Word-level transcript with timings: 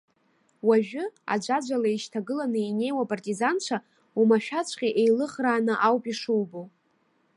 Уажәы, 0.67 1.05
аӡәаӡәала 1.33 1.87
еишьҭагыланы 1.89 2.59
инеиуа 2.63 3.03
апартизанцәа, 3.05 3.77
омашәаҵәҟьа 4.19 4.89
еилыӷрааны 5.01 5.73
ауп 5.87 6.03
ишубо. 6.11 6.61